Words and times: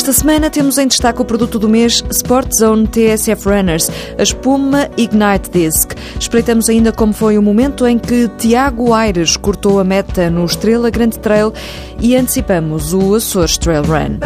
Esta 0.00 0.14
semana 0.14 0.48
temos 0.48 0.78
em 0.78 0.88
destaque 0.88 1.20
o 1.20 1.26
produto 1.26 1.58
do 1.58 1.68
mês 1.68 2.02
Sport 2.08 2.54
Zone 2.54 2.86
TSF 2.86 3.46
Runners, 3.46 3.90
a 4.18 4.22
espuma 4.22 4.88
Ignite 4.96 5.50
Disc. 5.50 5.92
Espreitamos 6.18 6.70
ainda 6.70 6.90
como 6.90 7.12
foi 7.12 7.36
o 7.36 7.42
momento 7.42 7.86
em 7.86 7.98
que 7.98 8.26
Tiago 8.38 8.94
Aires 8.94 9.36
cortou 9.36 9.78
a 9.78 9.84
meta 9.84 10.30
no 10.30 10.46
Estrela 10.46 10.88
Grande 10.88 11.18
Trail 11.18 11.52
e 12.00 12.16
antecipamos 12.16 12.94
o 12.94 13.14
Açores 13.14 13.58
Trail 13.58 13.82
Run. 13.82 14.20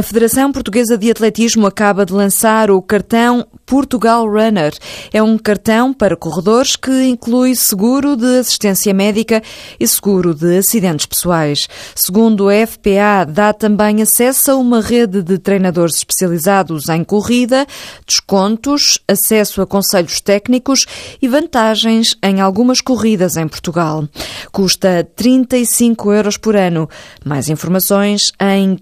A 0.00 0.02
Federação 0.02 0.50
Portuguesa 0.50 0.96
de 0.96 1.10
Atletismo 1.10 1.66
acaba 1.66 2.06
de 2.06 2.14
lançar 2.14 2.70
o 2.70 2.80
cartão 2.80 3.46
Portugal 3.66 4.26
Runner. 4.26 4.72
É 5.12 5.22
um 5.22 5.36
cartão 5.36 5.92
para 5.92 6.16
corredores 6.16 6.74
que 6.74 7.04
inclui 7.04 7.54
seguro 7.54 8.16
de 8.16 8.38
assistência 8.38 8.94
médica 8.94 9.42
e 9.78 9.86
seguro 9.86 10.34
de 10.34 10.56
acidentes 10.56 11.04
pessoais. 11.04 11.68
Segundo 11.94 12.48
a 12.48 12.66
FPA, 12.66 13.26
dá 13.28 13.52
também 13.52 14.00
acesso 14.00 14.52
a 14.52 14.56
uma 14.56 14.80
rede 14.80 15.22
de 15.22 15.36
treinadores 15.36 15.96
especializados 15.96 16.88
em 16.88 17.04
corrida, 17.04 17.66
descontos, 18.06 18.98
acesso 19.06 19.60
a 19.60 19.66
conselhos 19.66 20.18
técnicos 20.22 20.86
e 21.20 21.28
vantagens 21.28 22.16
em 22.22 22.40
algumas 22.40 22.80
corridas 22.80 23.36
em 23.36 23.46
Portugal. 23.46 24.08
Custa 24.50 25.06
35 25.14 26.10
euros 26.10 26.38
por 26.38 26.56
ano. 26.56 26.88
Mais 27.22 27.50
informações 27.50 28.32
em 28.40 28.78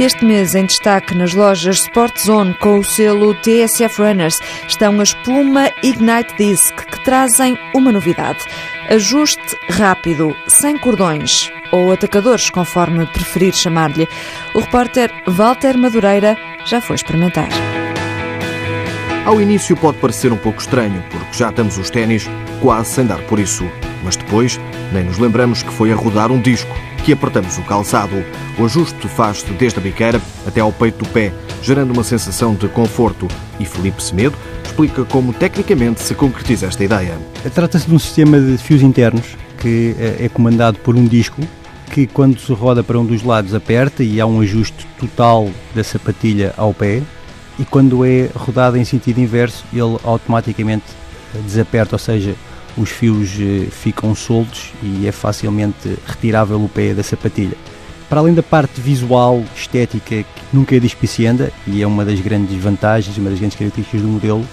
Este 0.00 0.24
mês, 0.24 0.56
em 0.56 0.66
destaque 0.66 1.14
nas 1.14 1.32
lojas 1.32 1.76
Sport 1.76 2.18
Zone 2.18 2.54
com 2.54 2.80
o 2.80 2.84
selo 2.84 3.34
TSF 3.36 4.02
Runners, 4.02 4.40
estão 4.66 5.00
as 5.00 5.14
Puma 5.14 5.70
Ignite 5.80 6.34
Disc, 6.36 6.74
que 6.74 7.04
trazem 7.04 7.56
uma 7.72 7.92
novidade. 7.92 8.40
Ajuste 8.90 9.56
rápido, 9.70 10.34
sem 10.48 10.76
cordões 10.76 11.52
ou 11.70 11.92
atacadores, 11.92 12.50
conforme 12.50 13.06
preferir 13.06 13.54
chamar-lhe. 13.54 14.08
O 14.54 14.58
repórter 14.58 15.12
Walter 15.28 15.78
Madureira 15.78 16.36
já 16.66 16.80
foi 16.80 16.96
experimentar. 16.96 17.48
Ao 19.24 19.40
início 19.40 19.76
pode 19.76 19.98
parecer 19.98 20.32
um 20.32 20.36
pouco 20.36 20.60
estranho, 20.60 21.04
porque 21.10 21.36
já 21.36 21.50
estamos 21.50 21.78
os 21.78 21.90
ténis 21.90 22.28
quase 22.60 22.90
sem 22.90 23.06
dar 23.06 23.22
por 23.28 23.38
isso. 23.38 23.64
Mas 24.02 24.16
depois 24.16 24.60
nem 24.92 25.04
nos 25.04 25.18
lembramos 25.18 25.62
que 25.62 25.72
foi 25.72 25.92
a 25.92 25.96
rodar 25.96 26.30
um 26.30 26.40
disco 26.40 26.74
que 27.04 27.12
apertamos 27.12 27.58
o 27.58 27.62
calçado. 27.62 28.24
O 28.58 28.64
ajuste 28.64 29.08
faz-se 29.08 29.50
desde 29.52 29.78
a 29.78 29.82
biqueira 29.82 30.20
até 30.46 30.60
ao 30.60 30.72
peito 30.72 31.04
do 31.04 31.10
pé, 31.10 31.32
gerando 31.62 31.92
uma 31.92 32.04
sensação 32.04 32.54
de 32.54 32.68
conforto. 32.68 33.28
E 33.58 33.64
Felipe 33.64 34.02
Semedo 34.02 34.36
explica 34.64 35.04
como 35.04 35.32
tecnicamente 35.32 36.00
se 36.00 36.14
concretiza 36.14 36.66
esta 36.66 36.84
ideia. 36.84 37.18
Trata-se 37.54 37.86
de 37.86 37.94
um 37.94 37.98
sistema 37.98 38.40
de 38.40 38.58
fios 38.58 38.82
internos 38.82 39.36
que 39.58 39.96
é 39.98 40.28
comandado 40.28 40.78
por 40.78 40.94
um 40.96 41.04
disco 41.04 41.42
que 41.90 42.06
quando 42.06 42.38
se 42.38 42.52
roda 42.52 42.84
para 42.84 42.98
um 42.98 43.04
dos 43.04 43.22
lados 43.22 43.54
aperta 43.54 44.04
e 44.04 44.20
há 44.20 44.26
um 44.26 44.40
ajuste 44.40 44.86
total 45.00 45.50
da 45.74 45.82
sapatilha 45.82 46.54
ao 46.56 46.72
pé 46.72 47.02
e 47.58 47.64
quando 47.64 48.04
é 48.04 48.28
rodado 48.34 48.76
em 48.76 48.84
sentido 48.84 49.18
inverso 49.18 49.64
ele 49.72 49.98
automaticamente 50.04 50.84
desaperta, 51.44 51.96
ou 51.96 51.98
seja, 51.98 52.34
os 52.78 52.90
fios 52.90 53.30
ficam 53.70 54.14
soltos 54.14 54.72
e 54.82 55.06
é 55.06 55.12
facilmente 55.12 55.96
retirável 56.06 56.62
o 56.62 56.68
pé 56.68 56.94
da 56.94 57.02
sapatilha. 57.02 57.56
Para 58.08 58.20
além 58.20 58.32
da 58.32 58.42
parte 58.42 58.80
visual, 58.80 59.42
estética, 59.54 60.22
que 60.22 60.26
nunca 60.52 60.74
é 60.74 60.80
dispicienda 60.80 61.52
e 61.66 61.82
é 61.82 61.86
uma 61.86 62.04
das 62.04 62.20
grandes 62.20 62.56
vantagens, 62.56 63.18
uma 63.18 63.28
das 63.28 63.38
grandes 63.38 63.58
características 63.58 64.00
do 64.00 64.08
modelo, 64.08 64.44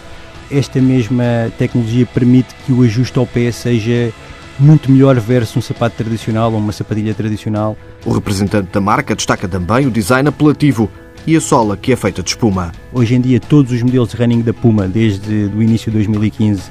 esta 0.52 0.82
mesma 0.82 1.24
tecnologia 1.58 2.06
permite 2.06 2.54
que 2.66 2.74
o 2.74 2.84
ajuste 2.84 3.18
ao 3.18 3.26
pé 3.26 3.52
seja 3.52 4.12
muito 4.60 4.92
melhor 4.92 5.20
versus 5.20 5.58
um 5.58 5.62
sapato 5.62 5.96
tradicional 5.98 6.52
ou 6.52 6.60
uma 6.60 6.72
sapatilha 6.72 7.14
tradicional. 7.14 7.78
O 8.06 8.12
representante 8.12 8.70
da 8.72 8.82
marca 8.82 9.16
destaca 9.16 9.48
também 9.48 9.88
o 9.88 9.92
design 9.92 10.28
apelativo 10.28 10.90
e 11.26 11.36
a 11.36 11.42
sola 11.42 11.76
que 11.76 11.92
é 11.92 11.96
feita 11.96 12.22
de 12.22 12.30
espuma. 12.30 12.72
Hoje 12.94 13.16
em 13.16 13.22
dia 13.22 13.40
todos 13.40 13.72
os 13.72 13.82
modelos 13.82 14.10
de 14.10 14.18
running 14.18 14.42
da 14.42 14.54
Puma, 14.54 14.88
desde 14.88 15.50
o 15.56 15.62
início 15.62 15.92
de 15.92 15.98
2015, 15.98 16.64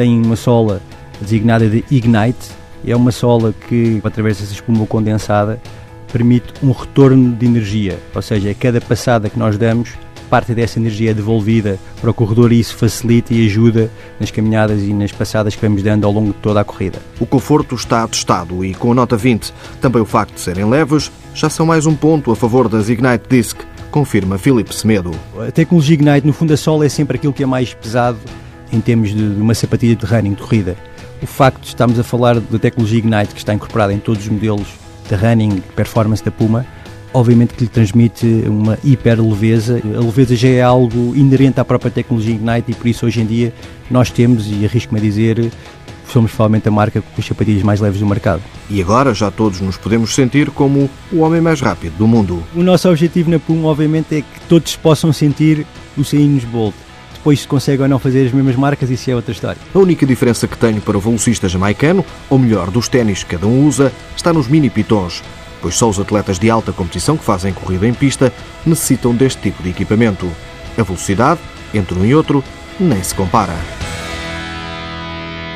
têm 0.00 0.22
uma 0.22 0.36
sola 0.36 0.80
designada 1.20 1.68
de 1.68 1.84
Ignite. 1.90 2.48
É 2.86 2.96
uma 2.96 3.12
sola 3.12 3.54
que, 3.68 4.00
através 4.02 4.40
dessa 4.40 4.54
espuma 4.54 4.86
condensada, 4.86 5.60
permite 6.10 6.54
um 6.62 6.72
retorno 6.72 7.36
de 7.36 7.44
energia, 7.44 7.98
ou 8.14 8.22
seja, 8.22 8.50
a 8.50 8.54
cada 8.54 8.80
passada 8.80 9.28
que 9.28 9.38
nós 9.38 9.58
damos, 9.58 9.90
parte 10.30 10.54
dessa 10.54 10.78
energia 10.78 11.10
é 11.10 11.14
devolvida 11.14 11.78
para 12.00 12.10
o 12.10 12.14
corredor 12.14 12.50
e 12.50 12.58
isso 12.58 12.76
facilita 12.76 13.34
e 13.34 13.44
ajuda 13.44 13.90
nas 14.18 14.30
caminhadas 14.30 14.80
e 14.82 14.94
nas 14.94 15.12
passadas 15.12 15.54
que 15.54 15.60
vamos 15.60 15.82
dando 15.82 16.06
ao 16.06 16.12
longo 16.12 16.28
de 16.28 16.38
toda 16.38 16.60
a 16.60 16.64
corrida. 16.64 16.98
O 17.20 17.26
conforto 17.26 17.74
está 17.74 18.02
atestado 18.02 18.64
e 18.64 18.72
com 18.72 18.92
a 18.92 18.94
nota 18.94 19.18
20, 19.18 19.52
também 19.82 20.00
o 20.00 20.06
facto 20.06 20.34
de 20.34 20.40
serem 20.40 20.64
leves, 20.64 21.12
já 21.34 21.50
são 21.50 21.66
mais 21.66 21.84
um 21.84 21.94
ponto 21.94 22.32
a 22.32 22.36
favor 22.36 22.68
das 22.68 22.88
Ignite 22.88 23.24
Disc, 23.28 23.58
confirma 23.90 24.38
Filipe 24.38 24.74
Semedo. 24.74 25.10
A 25.46 25.50
tecnologia 25.50 25.94
Ignite, 25.94 26.26
no 26.26 26.32
fundo, 26.32 26.54
a 26.54 26.56
sola 26.56 26.86
é 26.86 26.88
sempre 26.88 27.18
aquilo 27.18 27.34
que 27.34 27.42
é 27.42 27.46
mais 27.46 27.74
pesado 27.74 28.18
em 28.72 28.80
termos 28.80 29.14
de 29.14 29.22
uma 29.22 29.54
sapatilha 29.54 29.96
de 29.96 30.06
running, 30.06 30.34
de 30.34 30.42
corrida. 30.42 30.76
O 31.22 31.26
facto 31.26 31.60
de 31.60 31.68
estarmos 31.68 31.98
a 31.98 32.02
falar 32.02 32.40
da 32.40 32.58
tecnologia 32.58 32.98
Ignite 32.98 33.34
que 33.34 33.38
está 33.38 33.52
incorporada 33.52 33.92
em 33.92 33.98
todos 33.98 34.22
os 34.22 34.28
modelos 34.28 34.66
de 35.08 35.14
running 35.14 35.62
performance 35.74 36.24
da 36.24 36.30
Puma, 36.30 36.64
obviamente 37.12 37.54
que 37.54 37.64
lhe 37.64 37.70
transmite 37.70 38.26
uma 38.46 38.78
hiper 38.82 39.20
leveza. 39.20 39.82
A 39.96 40.00
leveza 40.00 40.36
já 40.36 40.48
é 40.48 40.62
algo 40.62 41.14
inerente 41.16 41.60
à 41.60 41.64
própria 41.64 41.90
tecnologia 41.90 42.34
Ignite 42.34 42.70
e 42.70 42.74
por 42.74 42.86
isso 42.86 43.06
hoje 43.06 43.20
em 43.20 43.26
dia 43.26 43.52
nós 43.90 44.10
temos, 44.10 44.46
e 44.50 44.64
arrisco-me 44.64 45.00
a 45.00 45.02
dizer, 45.02 45.50
somos 46.10 46.30
provavelmente 46.30 46.68
a 46.68 46.70
marca 46.70 47.00
com 47.00 47.20
as 47.20 47.26
sapatilhas 47.26 47.62
mais 47.62 47.80
leves 47.80 48.00
do 48.00 48.06
mercado. 48.06 48.42
E 48.68 48.80
agora 48.80 49.14
já 49.14 49.30
todos 49.30 49.60
nos 49.60 49.76
podemos 49.76 50.14
sentir 50.14 50.50
como 50.50 50.90
o 51.12 51.18
homem 51.18 51.40
mais 51.40 51.60
rápido 51.60 51.96
do 51.96 52.06
mundo. 52.06 52.42
O 52.54 52.62
nosso 52.62 52.88
objetivo 52.88 53.30
na 53.30 53.38
Puma, 53.38 53.68
obviamente, 53.68 54.16
é 54.16 54.20
que 54.20 54.40
todos 54.48 54.76
possam 54.76 55.12
sentir 55.12 55.66
o 55.96 56.04
Sainz 56.04 56.44
Bolt. 56.44 56.74
Depois 57.20 57.40
se 57.40 57.46
consegue 57.46 57.82
ou 57.82 57.88
não 57.88 57.98
fazer 57.98 58.26
as 58.26 58.32
mesmas 58.32 58.56
marcas, 58.56 58.88
isso 58.88 59.10
é 59.10 59.14
outra 59.14 59.32
história. 59.32 59.60
A 59.74 59.78
única 59.78 60.06
diferença 60.06 60.48
que 60.48 60.56
tenho 60.56 60.80
para 60.80 60.96
o 60.96 61.00
velocista 61.00 61.50
jamaicano, 61.50 62.02
ou 62.30 62.38
melhor, 62.38 62.70
dos 62.70 62.88
ténis 62.88 63.22
que 63.22 63.36
cada 63.36 63.46
um 63.46 63.66
usa, 63.66 63.92
está 64.16 64.32
nos 64.32 64.48
mini 64.48 64.70
pitons, 64.70 65.22
pois 65.60 65.74
só 65.74 65.90
os 65.90 66.00
atletas 66.00 66.38
de 66.38 66.48
alta 66.48 66.72
competição 66.72 67.18
que 67.18 67.24
fazem 67.24 67.52
corrida 67.52 67.86
em 67.86 67.92
pista 67.92 68.32
necessitam 68.64 69.14
deste 69.14 69.42
tipo 69.42 69.62
de 69.62 69.68
equipamento. 69.68 70.30
A 70.78 70.82
velocidade, 70.82 71.40
entre 71.74 71.98
um 71.98 72.06
e 72.06 72.14
outro, 72.14 72.42
nem 72.78 73.02
se 73.02 73.14
compara. 73.14 73.54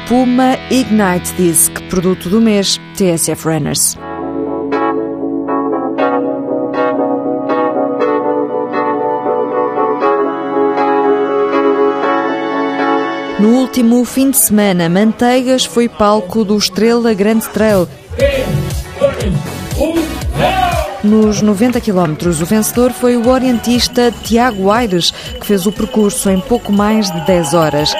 Puma 0.07 0.59
Ignite 0.71 1.33
Disc, 1.39 1.73
produto 1.89 2.29
do 2.29 2.43
mês 2.43 2.79
TSF 2.95 3.49
Runners. 3.49 3.97
No 13.39 13.49
último 13.49 14.05
fim 14.05 14.31
de 14.31 14.39
semana, 14.39 14.89
Manteigas 14.89 15.65
foi 15.65 15.89
palco 15.89 16.45
do 16.45 16.57
Estrela 16.57 17.13
Grande 17.13 17.49
Trail. 17.49 17.89
Nos 21.03 21.43
90 21.43 21.81
km, 21.81 22.15
o 22.27 22.47
vencedor 22.47 22.93
foi 22.93 23.17
o 23.17 23.29
orientista 23.29 24.13
Tiago 24.23 24.71
Aires, 24.71 25.11
que 25.11 25.47
fez 25.47 25.67
o 25.67 25.73
percurso 25.73 26.31
em 26.31 26.41
pouco 26.41 26.73
mais 26.73 27.11
de 27.11 27.27
10 27.27 27.55
horas. 27.55 27.93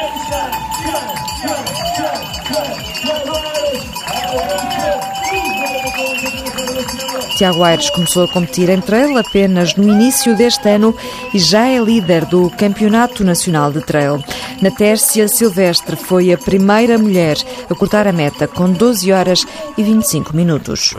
Tiago 7.35 7.65
Aires 7.65 7.91
começou 7.91 8.25
a 8.25 8.29
competir 8.29 8.69
em 8.69 8.81
trail 8.81 9.19
apenas 9.19 9.75
no 9.75 9.93
início 9.93 10.37
deste 10.37 10.69
ano 10.69 10.95
e 11.33 11.39
já 11.39 11.67
é 11.67 11.79
líder 11.79 12.25
do 12.27 12.49
Campeonato 12.51 13.25
Nacional 13.25 13.73
de 13.73 13.81
Trail. 13.81 14.23
Na 14.63 14.71
Tércia 14.71 15.27
Silvestre 15.27 15.97
foi 15.97 16.33
a 16.33 16.39
primeira 16.39 16.97
mulher 16.97 17.37
a 17.69 17.75
cortar 17.75 18.07
a 18.07 18.13
meta 18.13 18.47
com 18.47 18.71
12 18.71 19.13
horas 19.13 19.45
e 19.77 19.83
25 19.83 20.37
minutos. 20.37 20.95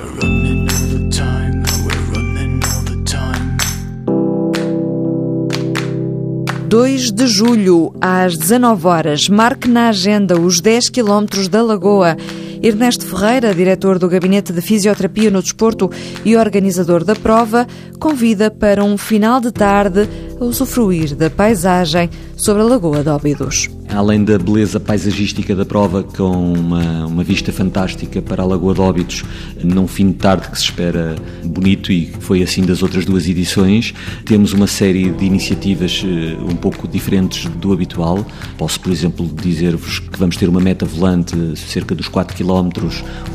2 6.67 7.11
de 7.11 7.27
julho, 7.27 7.93
às 8.01 8.37
19 8.37 8.87
horas, 8.87 9.29
marque 9.29 9.69
na 9.69 9.87
agenda 9.87 10.37
os 10.37 10.59
10 10.59 10.89
quilómetros 10.89 11.47
da 11.47 11.61
Lagoa. 11.61 12.17
Ernesto 12.61 13.05
Ferreira, 13.05 13.53
diretor 13.53 13.99
do 13.99 14.09
Gabinete 14.09 14.51
de 14.51 14.61
Fisioterapia 14.61 15.29
no 15.29 15.41
Desporto 15.41 15.89
e 16.23 16.35
organizador 16.35 17.03
da 17.03 17.15
prova, 17.15 17.67
convida 17.99 18.49
para 18.49 18.83
um 18.83 18.97
final 18.97 19.39
de 19.39 19.51
tarde 19.51 20.09
a 20.39 20.43
usufruir 20.43 21.15
da 21.15 21.29
paisagem 21.29 22.09
sobre 22.35 22.61
a 22.61 22.65
Lagoa 22.65 23.03
de 23.03 23.09
Óbidos 23.09 23.69
além 23.89 24.23
da 24.23 24.37
beleza 24.37 24.79
paisagística 24.79 25.55
da 25.55 25.65
prova, 25.65 26.03
com 26.03 26.53
uma, 26.53 27.05
uma 27.05 27.23
vista 27.23 27.51
fantástica 27.51 28.21
para 28.21 28.43
a 28.43 28.45
Lagoa 28.45 28.73
de 28.73 28.81
Óbidos, 28.81 29.23
num 29.63 29.87
fim 29.87 30.07
de 30.07 30.15
tarde 30.15 30.49
que 30.49 30.57
se 30.57 30.65
espera 30.65 31.15
bonito 31.43 31.91
e 31.91 32.11
foi 32.19 32.41
assim 32.43 32.63
das 32.63 32.83
outras 32.83 33.05
duas 33.05 33.27
edições, 33.27 33.93
temos 34.25 34.53
uma 34.53 34.67
série 34.67 35.11
de 35.11 35.25
iniciativas 35.25 36.03
eh, 36.05 36.37
um 36.41 36.55
pouco 36.55 36.87
diferentes 36.87 37.45
do 37.45 37.71
habitual. 37.71 38.25
Posso, 38.57 38.79
por 38.79 38.91
exemplo, 38.91 39.27
dizer-vos 39.41 39.99
que 39.99 40.17
vamos 40.19 40.35
ter 40.35 40.49
uma 40.49 40.59
meta 40.59 40.85
volante, 40.85 41.35
cerca 41.55 41.95
dos 41.95 42.07
4 42.07 42.35
km, 42.35 42.69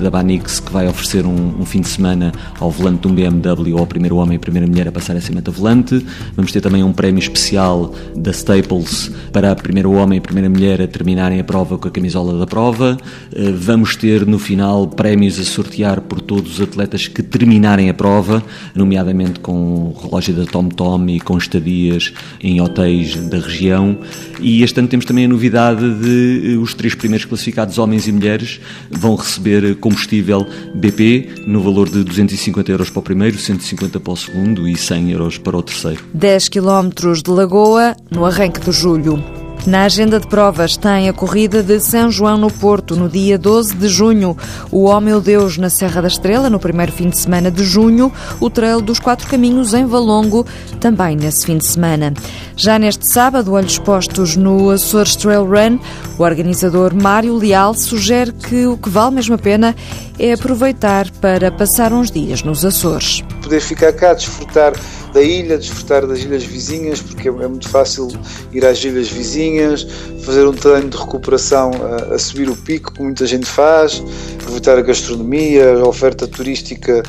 da 0.00 0.10
Banix, 0.10 0.60
que 0.60 0.72
vai 0.72 0.86
oferecer 0.88 1.24
um, 1.24 1.60
um 1.60 1.64
fim 1.64 1.80
de 1.80 1.88
semana 1.88 2.32
ao 2.58 2.70
volante 2.70 3.02
de 3.02 3.08
um 3.08 3.14
BMW, 3.14 3.78
ao 3.78 3.86
primeiro 3.86 4.16
homem 4.16 4.36
e 4.36 4.38
primeira 4.38 4.66
mulher 4.66 4.88
a 4.88 4.92
passar 4.92 5.16
essa 5.16 5.32
meta 5.32 5.50
volante. 5.50 6.04
Vamos 6.34 6.52
ter 6.52 6.60
também 6.60 6.82
um 6.82 6.92
prémio 6.92 7.20
especial 7.20 7.94
da 8.16 8.30
Staples 8.30 9.10
para 9.32 9.54
primeiro 9.54 9.92
homem 9.92 10.18
e 10.18 10.20
primeira 10.20 10.39
mulher 10.48 10.80
a 10.80 10.86
terminarem 10.86 11.40
a 11.40 11.44
prova 11.44 11.76
com 11.76 11.88
a 11.88 11.90
camisola 11.90 12.38
da 12.38 12.46
prova. 12.46 12.96
Eh, 13.34 13.52
vamos 13.52 13.96
ter 13.96 14.26
no 14.26 14.38
final 14.38 14.86
prémios 14.86 15.38
a 15.38 15.44
sortear 15.44 16.00
por 16.00 16.20
todos 16.20 16.54
os 16.54 16.60
atletas 16.60 17.08
que 17.08 17.22
terminarem 17.22 17.90
a 17.90 17.94
prova, 17.94 18.42
nomeadamente 18.74 19.40
com 19.40 19.52
o 19.52 19.96
relógio 20.00 20.34
da 20.34 20.46
Tom 20.46 20.68
Tom 20.68 21.06
e 21.08 21.20
com 21.20 21.36
estadias 21.36 22.12
em 22.40 22.60
hotéis 22.60 23.16
da 23.16 23.38
região. 23.38 23.98
E 24.40 24.62
este 24.62 24.78
ano 24.78 24.88
temos 24.88 25.04
também 25.04 25.24
a 25.24 25.28
novidade 25.28 25.82
de 26.00 26.54
eh, 26.54 26.56
os 26.56 26.74
três 26.74 26.94
primeiros 26.94 27.26
classificados, 27.26 27.78
homens 27.78 28.06
e 28.06 28.12
mulheres, 28.12 28.60
vão 28.90 29.16
receber 29.16 29.74
combustível 29.76 30.46
BP 30.74 31.44
no 31.46 31.60
valor 31.60 31.88
de 31.88 32.04
250 32.04 32.70
euros 32.70 32.90
para 32.90 33.00
o 33.00 33.02
primeiro, 33.02 33.38
150 33.38 34.00
para 34.00 34.12
o 34.12 34.16
segundo 34.16 34.68
e 34.68 34.76
100 34.76 35.10
euros 35.10 35.38
para 35.38 35.56
o 35.56 35.62
terceiro. 35.62 36.04
10 36.14 36.48
quilómetros 36.48 37.22
de 37.22 37.30
Lagoa 37.30 37.96
no 38.10 38.24
arranque 38.24 38.60
de 38.60 38.72
julho. 38.72 39.39
Na 39.66 39.84
agenda 39.84 40.18
de 40.18 40.26
provas 40.26 40.76
tem 40.76 41.08
a 41.08 41.12
corrida 41.12 41.62
de 41.62 41.80
São 41.80 42.10
João 42.10 42.38
no 42.38 42.50
Porto, 42.50 42.96
no 42.96 43.10
dia 43.10 43.38
12 43.38 43.74
de 43.74 43.88
junho, 43.88 44.36
o 44.70 44.86
Ó 44.86 45.00
Meu 45.00 45.20
Deus 45.20 45.58
na 45.58 45.68
Serra 45.68 46.00
da 46.00 46.08
Estrela, 46.08 46.48
no 46.48 46.58
primeiro 46.58 46.90
fim 46.90 47.10
de 47.10 47.18
semana 47.18 47.50
de 47.50 47.62
junho, 47.62 48.10
o 48.40 48.48
Trail 48.48 48.80
dos 48.80 48.98
Quatro 48.98 49.28
Caminhos 49.28 49.74
em 49.74 49.84
Valongo, 49.84 50.46
também 50.80 51.14
nesse 51.14 51.44
fim 51.44 51.58
de 51.58 51.66
semana. 51.66 52.14
Já 52.56 52.78
neste 52.78 53.12
sábado, 53.12 53.52
olhos 53.52 53.78
postos 53.78 54.34
no 54.34 54.70
Açores 54.70 55.14
Trail 55.14 55.44
Run, 55.44 55.78
o 56.18 56.22
organizador 56.22 56.94
Mário 56.94 57.36
Leal 57.36 57.74
sugere 57.74 58.32
que 58.32 58.66
o 58.66 58.78
que 58.78 58.88
vale 58.88 59.16
mesmo 59.16 59.34
a 59.34 59.38
pena 59.38 59.76
é 60.18 60.32
aproveitar 60.32 61.10
para 61.20 61.52
passar 61.52 61.92
uns 61.92 62.10
dias 62.10 62.42
nos 62.42 62.64
Açores. 62.64 63.22
Poder 63.42 63.60
ficar 63.60 63.92
cá, 63.92 64.14
desfrutar 64.14 64.72
da 65.12 65.22
ilha, 65.22 65.58
desfrutar 65.58 66.06
das 66.06 66.20
ilhas 66.20 66.42
vizinhas, 66.44 67.00
porque 67.00 67.28
é, 67.28 67.32
é 67.32 67.48
muito 67.48 67.68
fácil 67.68 68.08
ir 68.52 68.64
às 68.64 68.82
ilhas 68.84 69.08
vizinhas, 69.08 69.86
fazer 70.24 70.46
um 70.46 70.52
treino 70.52 70.88
de 70.88 70.96
recuperação 70.96 71.70
a, 71.72 72.14
a 72.14 72.18
subir 72.18 72.48
o 72.48 72.56
pico, 72.56 72.92
como 72.92 73.06
muita 73.06 73.26
gente 73.26 73.46
faz, 73.46 74.02
aproveitar 74.40 74.78
a 74.78 74.82
gastronomia, 74.82 75.74
a 75.74 75.88
oferta 75.88 76.26
turística 76.26 77.02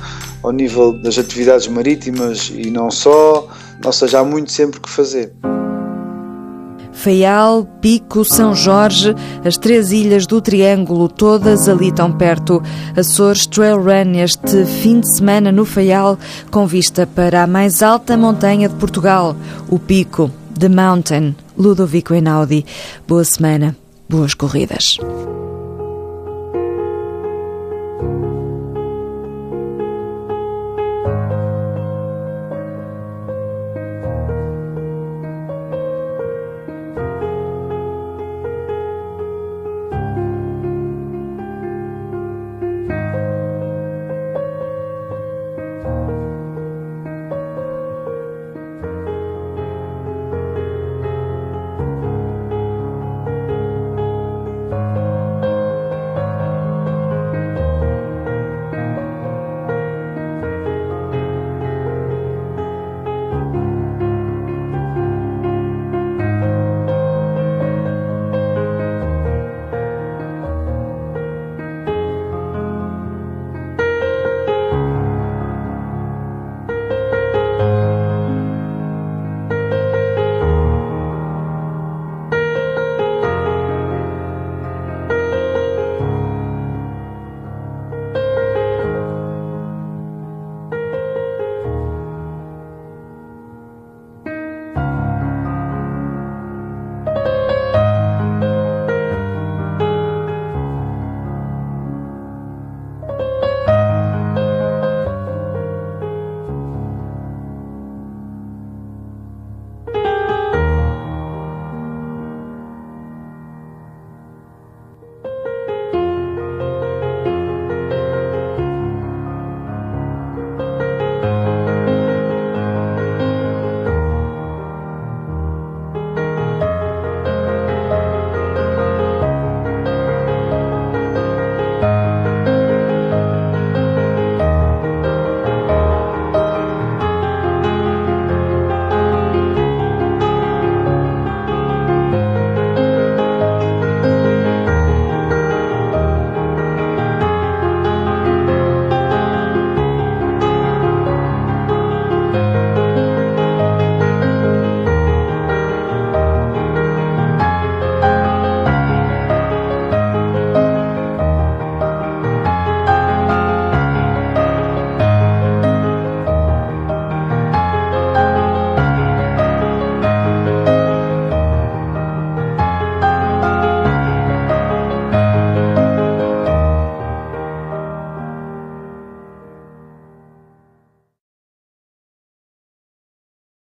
ao 0.44 0.52
nível 0.52 0.94
das 1.02 1.18
atividades 1.18 1.68
marítimas 1.68 2.52
e 2.54 2.70
não 2.72 2.90
só, 2.90 3.48
ou 3.84 3.94
seja, 3.94 4.20
há 4.20 4.24
muito 4.24 4.52
sempre 4.52 4.80
que 4.80 4.90
fazer. 4.90 5.32
Faial, 7.02 7.66
Pico, 7.82 8.24
São 8.24 8.54
Jorge, 8.54 9.16
as 9.44 9.58
três 9.58 9.92
ilhas 9.92 10.28
do 10.28 10.40
Triângulo, 10.40 11.10
todas 11.10 11.68
ali 11.68 11.92
tão 11.92 12.12
perto. 12.12 12.62
Açores 12.96 13.48
Trail 13.48 13.78
Run 13.78 14.16
este 14.18 14.66
fim 14.66 15.00
de 15.00 15.12
semana 15.12 15.52
no 15.52 15.66
Faial, 15.66 16.20
com 16.52 16.68
vista 16.68 17.08
para 17.08 17.42
a 17.42 17.48
mais 17.48 17.82
alta 17.82 18.16
montanha 18.16 18.70
de 18.70 18.76
Portugal, 18.76 19.36
o 19.68 19.80
Pico, 19.80 20.30
The 20.60 20.70
Mountain, 20.70 21.36
Ludovico 21.58 22.14
Einaudi. 22.14 22.64
Boa 23.08 23.24
semana, 23.24 23.76
boas 24.08 24.36
corridas. 24.36 25.00